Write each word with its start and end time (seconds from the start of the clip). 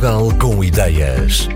Portugal 0.00 0.30
com 0.38 0.64
ideias. 0.64 1.46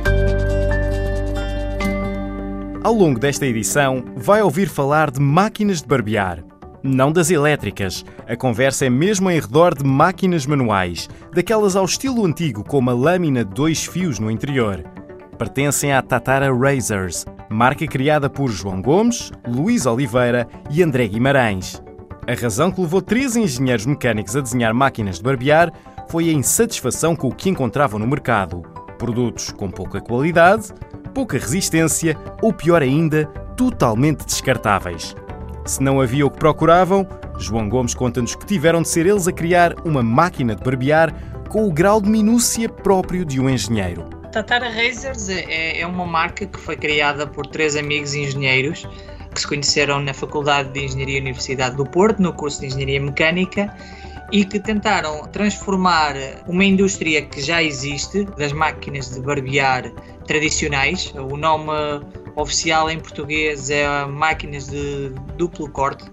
Ao 2.82 2.92
longo 2.92 3.18
desta 3.18 3.46
edição, 3.46 4.04
vai 4.14 4.42
ouvir 4.42 4.68
falar 4.68 5.10
de 5.10 5.18
máquinas 5.18 5.80
de 5.80 5.88
barbear. 5.88 6.44
Não 6.82 7.10
das 7.10 7.30
elétricas. 7.30 8.04
A 8.28 8.36
conversa 8.36 8.84
é 8.84 8.90
mesmo 8.90 9.30
em 9.30 9.40
redor 9.40 9.74
de 9.74 9.82
máquinas 9.82 10.44
manuais, 10.44 11.08
daquelas 11.32 11.74
ao 11.74 11.86
estilo 11.86 12.26
antigo 12.26 12.62
com 12.62 12.76
uma 12.76 12.92
lâmina 12.92 13.46
de 13.46 13.54
dois 13.54 13.86
fios 13.86 14.18
no 14.18 14.30
interior. 14.30 14.84
Pertencem 15.38 15.94
à 15.94 16.02
Tatara 16.02 16.54
Razors, 16.54 17.24
marca 17.48 17.86
criada 17.86 18.28
por 18.28 18.50
João 18.50 18.82
Gomes, 18.82 19.32
Luís 19.48 19.86
Oliveira 19.86 20.46
e 20.70 20.82
André 20.82 21.08
Guimarães. 21.08 21.82
A 22.28 22.34
razão 22.34 22.70
que 22.70 22.80
levou 22.82 23.00
três 23.00 23.36
engenheiros 23.36 23.86
mecânicos 23.86 24.36
a 24.36 24.42
desenhar 24.42 24.74
máquinas 24.74 25.16
de 25.16 25.22
barbear 25.22 25.72
foi 26.14 26.30
a 26.30 26.32
insatisfação 26.32 27.16
com 27.16 27.26
o 27.26 27.34
que 27.34 27.50
encontravam 27.50 27.98
no 27.98 28.06
mercado. 28.06 28.62
Produtos 28.96 29.50
com 29.50 29.68
pouca 29.68 30.00
qualidade, 30.00 30.68
pouca 31.12 31.36
resistência 31.36 32.16
ou, 32.40 32.52
pior 32.52 32.82
ainda, 32.82 33.24
totalmente 33.56 34.24
descartáveis. 34.24 35.16
Se 35.66 35.82
não 35.82 36.00
havia 36.00 36.24
o 36.24 36.30
que 36.30 36.38
procuravam, 36.38 37.04
João 37.36 37.68
Gomes 37.68 37.96
conta-nos 37.96 38.36
que 38.36 38.46
tiveram 38.46 38.82
de 38.82 38.90
ser 38.90 39.06
eles 39.06 39.26
a 39.26 39.32
criar 39.32 39.74
uma 39.84 40.04
máquina 40.04 40.54
de 40.54 40.62
barbear 40.62 41.12
com 41.48 41.66
o 41.66 41.72
grau 41.72 42.00
de 42.00 42.08
minúcia 42.08 42.68
próprio 42.68 43.24
de 43.24 43.40
um 43.40 43.50
engenheiro. 43.50 44.04
Tatara 44.30 44.70
Razors 44.70 45.28
é, 45.28 45.80
é 45.80 45.84
uma 45.84 46.06
marca 46.06 46.46
que 46.46 46.60
foi 46.60 46.76
criada 46.76 47.26
por 47.26 47.44
três 47.44 47.74
amigos 47.74 48.14
engenheiros 48.14 48.86
que 49.34 49.40
se 49.40 49.48
conheceram 49.48 49.98
na 49.98 50.14
Faculdade 50.14 50.68
de 50.68 50.84
Engenharia 50.84 51.20
da 51.20 51.22
Universidade 51.22 51.74
do 51.74 51.84
Porto, 51.84 52.22
no 52.22 52.32
curso 52.32 52.60
de 52.60 52.66
Engenharia 52.66 53.00
Mecânica, 53.00 53.68
e 54.32 54.44
que 54.44 54.58
tentaram 54.58 55.22
transformar 55.28 56.14
uma 56.46 56.64
indústria 56.64 57.22
que 57.22 57.40
já 57.40 57.62
existe, 57.62 58.24
das 58.36 58.52
máquinas 58.52 59.10
de 59.10 59.20
barbear 59.20 59.90
tradicionais. 60.26 61.12
O 61.30 61.36
nome 61.36 61.70
oficial 62.36 62.90
em 62.90 62.98
português 62.98 63.70
é 63.70 64.06
máquinas 64.06 64.68
de 64.68 65.10
duplo 65.36 65.68
corte. 65.68 66.04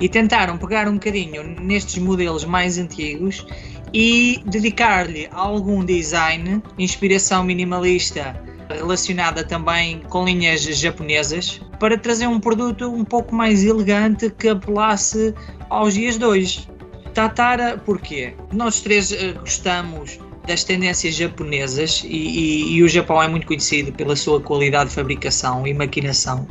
E 0.00 0.08
tentaram 0.08 0.58
pegar 0.58 0.88
um 0.88 0.94
bocadinho 0.94 1.44
nestes 1.60 1.98
modelos 1.98 2.44
mais 2.44 2.76
antigos 2.76 3.46
e 3.92 4.42
dedicar-lhe 4.46 5.28
algum 5.30 5.84
design, 5.84 6.62
inspiração 6.78 7.44
minimalista 7.44 8.34
relacionada 8.68 9.44
também 9.44 10.00
com 10.08 10.24
linhas 10.24 10.62
japonesas, 10.62 11.60
para 11.78 11.98
trazer 11.98 12.26
um 12.26 12.40
produto 12.40 12.90
um 12.90 13.04
pouco 13.04 13.34
mais 13.34 13.62
elegante 13.64 14.30
que 14.30 14.48
apelasse 14.48 15.34
aos 15.68 15.94
dias 15.94 16.16
de 16.16 16.24
hoje. 16.24 16.71
Tatara, 17.14 17.78
porquê? 17.78 18.34
Nós 18.52 18.80
três 18.80 19.12
uh, 19.12 19.38
gostamos 19.40 20.18
das 20.46 20.64
tendências 20.64 21.14
japonesas 21.14 22.02
e, 22.04 22.08
e, 22.08 22.74
e, 22.74 22.82
o 22.82 22.88
Japão 22.88 23.22
é 23.22 23.28
muito 23.28 23.46
conhecido 23.46 23.92
pela 23.92 24.16
sua 24.16 24.40
qualidade 24.40 24.90
de 24.90 24.96
fabricação 24.96 25.66
e 25.66 25.74
maquinação. 25.74 26.46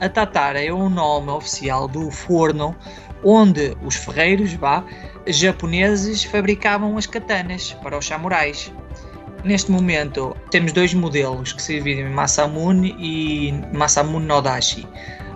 A 0.00 0.08
Tatara 0.08 0.62
é 0.62 0.72
o 0.72 0.88
nome 0.88 1.30
oficial 1.30 1.86
do 1.86 2.10
forno 2.10 2.76
onde 3.22 3.76
os 3.82 3.96
ferreiros 3.96 4.52
vá, 4.54 4.84
japoneses 5.26 6.24
fabricavam 6.24 6.96
as 6.96 7.06
katanas 7.06 7.72
para 7.82 7.98
os 7.98 8.06
samurais. 8.06 8.72
Neste 9.44 9.70
momento 9.70 10.36
temos 10.50 10.72
dois 10.72 10.92
modelos 10.92 11.52
que 11.52 11.62
se 11.62 11.74
dividem 11.74 12.06
em 12.06 12.10
Masamune 12.10 12.94
e 12.98 13.52
Masamune 13.74 14.26
Nodashi. 14.26 14.86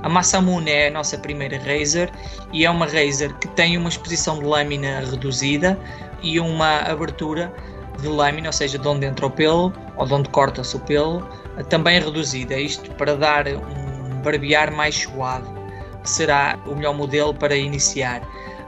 A 0.04 0.08
Masamune 0.10 0.70
é 0.70 0.88
a 0.88 0.90
nossa 0.90 1.16
primeira 1.16 1.56
Razer 1.56 2.10
e 2.52 2.66
é 2.66 2.70
uma 2.70 2.84
Razer 2.84 3.32
que 3.38 3.48
tem 3.48 3.78
uma 3.78 3.88
exposição 3.88 4.38
de 4.38 4.44
lâmina 4.44 5.00
reduzida 5.00 5.78
e 6.22 6.38
uma 6.38 6.80
abertura 6.80 7.50
de 8.02 8.06
lâmina, 8.06 8.48
ou 8.48 8.52
seja, 8.52 8.78
de 8.78 8.86
onde 8.86 9.06
entra 9.06 9.24
o 9.24 9.30
pelo 9.30 9.72
ou 9.96 10.06
de 10.06 10.12
onde 10.12 10.28
corta-se 10.28 10.76
o 10.76 10.80
pelo, 10.80 11.26
também 11.70 11.98
reduzida. 11.98 12.54
Isto 12.54 12.90
para 12.96 13.16
dar 13.16 13.46
um 13.48 14.20
barbear 14.22 14.70
mais 14.70 14.94
suave, 14.94 15.48
será 16.04 16.58
o 16.66 16.74
melhor 16.74 16.92
modelo 16.92 17.32
para 17.32 17.56
iniciar. 17.56 18.20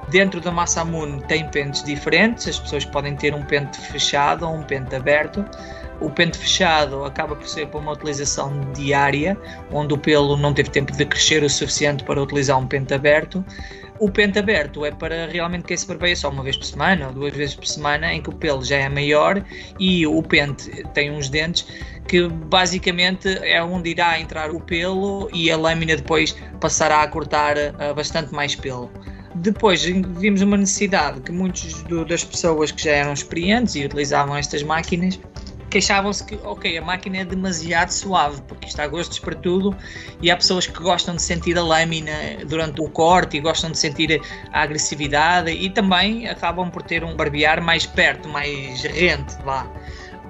Dentro 0.09 0.41
da 0.41 0.51
Masamune 0.51 1.21
tem 1.25 1.47
pentes 1.51 1.83
diferentes, 1.83 2.49
as 2.49 2.59
pessoas 2.59 2.87
podem 2.87 3.15
ter 3.15 3.35
um 3.35 3.43
pente 3.43 3.79
fechado 3.79 4.49
ou 4.49 4.55
um 4.55 4.63
pente 4.63 4.97
aberto. 4.97 5.45
O 6.01 6.11
pente 6.11 6.37
fechado 6.37 7.05
acaba 7.05 7.35
por 7.35 7.49
ser 7.49 7.69
para 7.69 7.81
uma 7.81 7.93
utilização 7.93 8.61
diária, 8.73 9.37
onde 9.73 9.95
o 9.95 9.99
pelo 9.99 10.37
não 10.37 10.53
teve 10.53 10.71
tempo 10.71 10.93
de 10.93 11.07
crescer 11.07 11.43
o 11.43 11.49
suficiente 11.49 12.05
para 12.05 12.23
utilizar 12.23 12.59
um 12.59 12.67
pente 12.67 12.93
aberto. 12.93 13.45
O 13.99 14.11
pente 14.11 14.39
aberto 14.39 14.85
é 14.85 14.91
para 14.91 15.27
realmente 15.27 15.65
quem 15.65 15.77
se 15.77 15.87
barbeia 15.87 16.15
só 16.15 16.29
uma 16.29 16.43
vez 16.43 16.55
por 16.57 16.67
semana 16.67 17.07
ou 17.07 17.15
duas 17.15 17.35
vezes 17.35 17.55
por 17.55 17.67
semana, 17.67 18.13
em 18.13 18.21
que 18.21 18.29
o 18.29 18.33
pelo 18.33 18.63
já 18.63 18.77
é 18.77 18.89
maior 18.91 19.43
e 19.81 20.07
o 20.07 20.23
pente 20.23 20.71
tem 20.93 21.11
uns 21.11 21.31
dentes 21.31 21.67
que 22.07 22.29
basicamente 22.29 23.27
é 23.43 23.63
onde 23.63 23.91
irá 23.91 24.21
entrar 24.21 24.51
o 24.51 24.61
pelo 24.61 25.31
e 25.33 25.51
a 25.51 25.57
lâmina 25.57 25.97
depois 25.97 26.37
passará 26.61 27.03
a 27.03 27.09
cortar 27.09 27.57
uh, 27.57 27.95
bastante 27.95 28.35
mais 28.35 28.55
pelo. 28.55 28.91
Depois 29.37 29.83
vimos 29.83 30.41
uma 30.41 30.57
necessidade 30.57 31.21
que 31.21 31.33
muitas 31.33 31.83
das 32.07 32.25
pessoas 32.25 32.71
que 32.71 32.85
já 32.85 32.93
eram 32.93 33.13
experientes 33.13 33.75
e 33.75 33.85
utilizavam 33.85 34.37
estas 34.37 34.63
máquinas 34.63 35.19
queixavam-se 35.77 36.25
que, 36.25 36.37
ok, 36.43 36.79
a 36.79 36.81
máquina 36.81 37.19
é 37.19 37.25
demasiado 37.27 37.91
suave, 37.91 38.41
porque 38.49 38.67
está 38.67 38.85
a 38.85 38.87
gostos 38.87 39.19
para 39.19 39.35
tudo, 39.35 39.77
e 40.23 40.31
há 40.31 40.37
pessoas 40.37 40.67
que 40.67 40.83
gostam 40.83 41.17
de 41.17 41.21
sentir 41.21 41.59
a 41.59 41.63
lâmina 41.63 42.13
durante 42.49 42.81
o 42.81 42.89
corte 42.89 43.37
e 43.37 43.41
gostam 43.41 43.71
de 43.71 43.79
sentir 43.79 44.23
a 44.55 44.63
agressividade 44.63 45.51
e 45.51 45.69
também 45.69 46.29
acabam 46.29 46.71
por 46.71 46.83
ter 46.83 47.05
um 47.05 47.15
barbear 47.15 47.63
mais 47.63 47.85
perto, 47.85 48.27
mais 48.27 48.81
rente, 48.85 49.37
lá. 49.45 49.71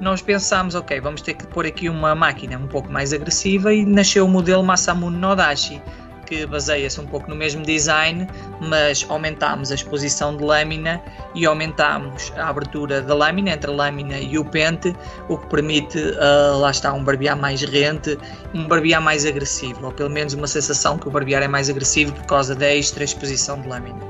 Nós 0.00 0.20
pensámos, 0.20 0.74
ok, 0.74 1.00
vamos 1.00 1.22
ter 1.22 1.34
que 1.34 1.46
pôr 1.46 1.64
aqui 1.64 1.88
uma 1.88 2.12
máquina 2.12 2.58
um 2.58 2.66
pouco 2.66 2.90
mais 2.90 3.12
agressiva 3.12 3.72
e 3.72 3.86
nasceu 3.86 4.26
o 4.26 4.28
modelo 4.28 4.64
Masamune 4.64 5.16
Nodashi 5.16 5.80
que 6.26 6.44
baseia-se 6.44 7.00
um 7.00 7.06
pouco 7.06 7.30
no 7.30 7.36
mesmo 7.36 7.62
design, 7.62 8.26
mas 8.60 9.04
aumentámos 9.08 9.70
a 9.70 9.74
exposição 9.74 10.36
de 10.36 10.44
lâmina 10.44 11.00
e 11.34 11.46
aumentámos 11.46 12.32
a 12.36 12.48
abertura 12.48 13.02
da 13.02 13.14
lâmina 13.14 13.50
entre 13.50 13.70
a 13.70 13.74
lâmina 13.74 14.18
e 14.18 14.38
o 14.38 14.44
pente, 14.44 14.94
o 15.28 15.36
que 15.36 15.46
permite, 15.46 15.98
uh, 15.98 16.58
lá 16.58 16.70
está, 16.70 16.92
um 16.92 17.04
barbear 17.04 17.36
mais 17.36 17.62
rente, 17.62 18.18
um 18.54 18.66
barbear 18.66 19.00
mais 19.00 19.26
agressivo, 19.26 19.86
ou 19.86 19.92
pelo 19.92 20.10
menos 20.10 20.34
uma 20.34 20.46
sensação 20.46 20.98
que 20.98 21.08
o 21.08 21.10
barbear 21.10 21.42
é 21.42 21.48
mais 21.48 21.68
agressivo 21.68 22.12
por 22.12 22.26
causa 22.26 22.54
da 22.54 22.74
extra 22.74 23.04
exposição 23.04 23.60
de 23.60 23.68
lâmina. 23.68 24.00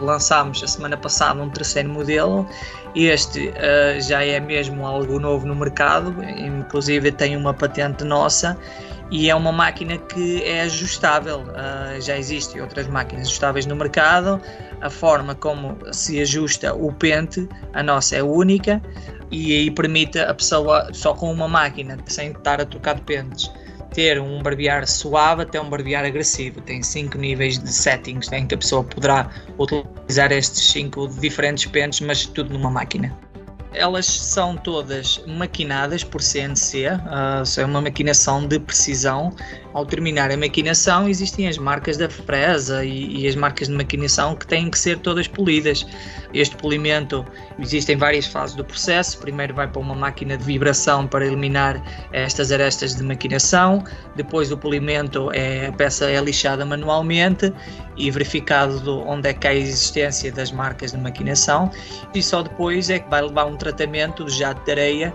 Lançámos 0.00 0.62
a 0.64 0.66
semana 0.66 0.96
passada 0.96 1.40
um 1.40 1.48
terceiro 1.48 1.88
modelo. 1.88 2.46
Este 2.94 3.48
uh, 3.48 4.00
já 4.00 4.24
é 4.24 4.40
mesmo 4.40 4.84
algo 4.84 5.18
novo 5.18 5.46
no 5.46 5.54
mercado, 5.54 6.14
inclusive 6.36 7.12
tem 7.12 7.36
uma 7.36 7.54
patente 7.54 8.02
nossa 8.04 8.58
e 9.12 9.28
é 9.28 9.34
uma 9.34 9.52
máquina 9.52 9.98
que 9.98 10.42
é 10.42 10.62
ajustável. 10.62 11.42
Uh, 11.42 12.00
já 12.00 12.16
existem 12.16 12.62
outras 12.62 12.86
máquinas 12.86 13.26
ajustáveis 13.28 13.66
no 13.66 13.76
mercado. 13.76 14.40
A 14.80 14.88
forma 14.88 15.34
como 15.34 15.76
se 15.92 16.18
ajusta 16.18 16.74
o 16.74 16.90
pente, 16.90 17.46
a 17.74 17.82
nossa 17.82 18.16
é 18.16 18.22
única 18.22 18.82
e 19.30 19.52
aí 19.52 19.70
permite 19.70 20.18
a 20.18 20.32
pessoa 20.32 20.88
só 20.94 21.12
com 21.12 21.30
uma 21.30 21.46
máquina, 21.46 21.98
sem 22.06 22.30
estar 22.30 22.58
a 22.60 22.64
trocar 22.64 22.94
de 22.94 23.02
pentes, 23.02 23.52
ter 23.92 24.18
um 24.18 24.42
barbear 24.42 24.86
suave 24.88 25.42
até 25.42 25.60
um 25.60 25.68
barbear 25.68 26.06
agressivo. 26.06 26.62
Tem 26.62 26.82
cinco 26.82 27.18
níveis 27.18 27.58
de 27.58 27.70
settings 27.70 28.32
em 28.32 28.46
que 28.46 28.54
a 28.54 28.58
pessoa 28.58 28.82
poderá 28.82 29.30
utilizar 29.58 30.32
estes 30.32 30.72
cinco 30.72 31.06
diferentes 31.06 31.66
pentes, 31.66 32.00
mas 32.00 32.24
tudo 32.24 32.54
numa 32.54 32.70
máquina. 32.70 33.14
Elas 33.74 34.06
são 34.06 34.56
todas 34.56 35.20
maquinadas 35.26 36.04
por 36.04 36.20
CNC, 36.20 36.88
uh, 36.88 37.60
é 37.60 37.64
uma 37.64 37.80
maquinação 37.80 38.46
de 38.46 38.58
precisão. 38.58 39.34
Ao 39.74 39.86
terminar 39.86 40.30
a 40.30 40.36
maquinação, 40.36 41.08
existem 41.08 41.48
as 41.48 41.56
marcas 41.56 41.96
da 41.96 42.08
fresa 42.08 42.84
e, 42.84 43.22
e, 43.22 43.26
as 43.26 43.34
marcas 43.34 43.68
de 43.68 43.74
maquinação 43.74 44.36
que 44.36 44.46
têm 44.46 44.70
que 44.70 44.78
ser 44.78 44.98
todas 44.98 45.26
polidas. 45.26 45.86
Este 46.34 46.54
polimento 46.56 47.24
existem 47.58 47.96
várias 47.96 48.26
fases 48.26 48.54
do 48.54 48.64
processo. 48.64 49.18
Primeiro 49.18 49.54
vai 49.54 49.66
para 49.66 49.80
uma 49.80 49.94
máquina 49.94 50.36
de 50.36 50.44
vibração 50.44 51.06
para 51.06 51.26
eliminar 51.26 51.82
estas 52.12 52.52
arestas 52.52 52.94
de 52.94 53.02
maquinação. 53.02 53.82
Depois 54.14 54.52
o 54.52 54.58
polimento 54.58 55.30
é 55.32 55.68
a 55.68 55.72
peça 55.72 56.10
é 56.10 56.20
lixada 56.20 56.66
manualmente 56.66 57.50
e 57.96 58.10
verificado 58.10 59.00
onde 59.06 59.30
é 59.30 59.32
que 59.32 59.46
há 59.46 59.50
a 59.50 59.54
existência 59.54 60.30
das 60.30 60.52
marcas 60.52 60.92
de 60.92 60.98
maquinação. 60.98 61.70
E 62.14 62.22
só 62.22 62.42
depois 62.42 62.90
é 62.90 62.98
que 62.98 63.08
vai 63.08 63.22
levar 63.22 63.46
um 63.46 63.56
tratamento 63.56 64.28
jato 64.28 64.62
de 64.66 64.70
areia 64.70 65.14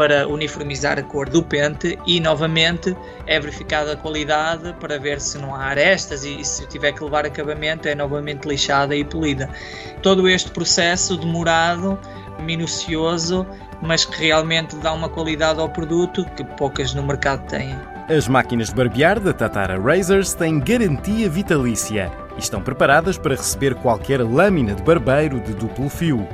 para 0.00 0.26
uniformizar 0.26 0.98
a 0.98 1.02
cor 1.02 1.28
do 1.28 1.42
pente 1.42 1.98
e 2.06 2.20
novamente 2.20 2.96
é 3.26 3.38
verificada 3.38 3.92
a 3.92 3.96
qualidade 3.98 4.74
para 4.80 4.98
ver 4.98 5.20
se 5.20 5.36
não 5.36 5.54
há 5.54 5.64
arestas 5.64 6.24
e 6.24 6.42
se 6.42 6.66
tiver 6.68 6.92
que 6.92 7.04
levar 7.04 7.26
acabamento 7.26 7.86
é 7.86 7.94
novamente 7.94 8.48
lixada 8.48 8.96
e 8.96 9.04
polida. 9.04 9.50
Todo 10.00 10.26
este 10.26 10.50
processo 10.52 11.18
demorado, 11.18 11.98
minucioso, 12.42 13.46
mas 13.82 14.06
que 14.06 14.24
realmente 14.24 14.74
dá 14.76 14.90
uma 14.94 15.10
qualidade 15.10 15.60
ao 15.60 15.68
produto 15.68 16.24
que 16.34 16.44
poucas 16.44 16.94
no 16.94 17.02
mercado 17.02 17.46
têm. 17.46 17.76
As 18.08 18.26
máquinas 18.26 18.70
de 18.70 18.76
barbear 18.76 19.20
da 19.20 19.34
Tatara 19.34 19.78
Razors 19.78 20.32
têm 20.32 20.58
garantia 20.60 21.28
vitalícia 21.28 22.10
e 22.38 22.40
estão 22.40 22.62
preparadas 22.62 23.18
para 23.18 23.34
receber 23.34 23.74
qualquer 23.74 24.22
lâmina 24.22 24.74
de 24.74 24.82
barbeiro 24.82 25.38
de 25.40 25.52
duplo 25.52 25.90
fio. 25.90 26.26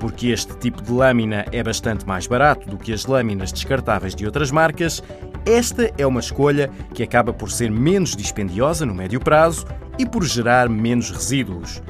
Porque 0.00 0.28
este 0.28 0.56
tipo 0.56 0.82
de 0.82 0.90
lâmina 0.90 1.44
é 1.52 1.62
bastante 1.62 2.08
mais 2.08 2.26
barato 2.26 2.68
do 2.68 2.78
que 2.78 2.92
as 2.92 3.04
lâminas 3.04 3.52
descartáveis 3.52 4.14
de 4.14 4.24
outras 4.24 4.50
marcas, 4.50 5.02
esta 5.44 5.92
é 5.96 6.06
uma 6.06 6.20
escolha 6.20 6.70
que 6.94 7.02
acaba 7.02 7.32
por 7.32 7.50
ser 7.50 7.70
menos 7.70 8.16
dispendiosa 8.16 8.84
no 8.86 8.94
médio 8.94 9.20
prazo 9.20 9.66
e 9.98 10.06
por 10.06 10.24
gerar 10.24 10.68
menos 10.68 11.10
resíduos. 11.10 11.82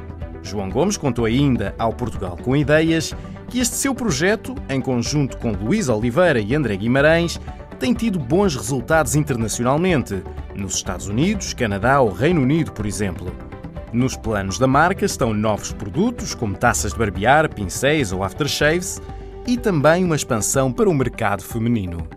João 0.43 0.69
Gomes 0.69 0.97
contou 0.97 1.25
ainda 1.25 1.75
ao 1.79 1.93
Portugal 1.93 2.37
com 2.37 2.57
Ideias 2.57 3.15
que 3.49 3.61
este 3.61 3.77
seu 3.77 3.95
projeto, 3.95 4.55
em 4.69 4.81
conjunto 4.81 5.37
com 5.39 5.53
Luís 5.53 5.89
Oliveira 5.89 6.41
e 6.41 6.55
André 6.55 6.77
Guimarães, 6.77 7.41
tem 7.79 7.95
tido 7.95 8.19
bons 8.19 8.57
resultados 8.57 9.15
internacionalmente, 9.15 10.23
nos 10.55 10.75
Estados 10.75 11.07
Unidos, 11.07 11.55
Canadá 11.55 12.01
ou 12.01 12.11
Reino 12.13 12.43
Unido, 12.43 12.73
por 12.73 12.87
exemplo. 12.87 13.50
Nos 13.93 14.17
planos 14.17 14.57
da 14.57 14.69
marca 14.69 15.05
estão 15.05 15.35
novos 15.35 15.73
produtos, 15.73 16.35
como 16.35 16.57
taças 16.57 16.93
de 16.93 16.99
barbear, 16.99 17.53
pincéis 17.53 18.13
ou 18.13 18.23
aftershaves, 18.23 19.03
e 19.47 19.57
também 19.57 20.05
uma 20.05 20.15
expansão 20.15 20.73
para 20.73 20.89
o 20.89 20.95
mercado 20.95 21.43
feminino. 21.43 22.09